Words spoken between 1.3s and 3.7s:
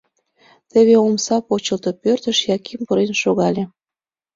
почылто, пӧртыш Яким пурен шогале.